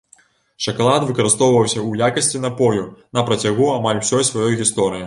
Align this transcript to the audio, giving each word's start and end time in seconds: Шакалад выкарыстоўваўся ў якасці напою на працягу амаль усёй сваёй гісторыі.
Шакалад 0.65 1.05
выкарыстоўваўся 1.09 1.73
ў 1.87 1.91
якасці 2.09 2.43
напою 2.47 2.83
на 3.19 3.29
працягу 3.31 3.71
амаль 3.79 4.05
усёй 4.05 4.31
сваёй 4.33 4.61
гісторыі. 4.67 4.99